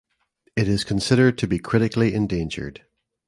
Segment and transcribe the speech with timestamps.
[0.55, 2.87] It is considered to be Critically Endangered.